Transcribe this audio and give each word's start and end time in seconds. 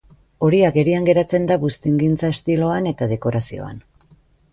Hori 0.45 0.59
agerian 0.69 1.03
geratzen 1.09 1.45
da 1.51 1.57
buztingintza 1.65 2.31
estiloan 2.37 2.89
eta 2.93 3.09
dekorazioan. 3.13 3.79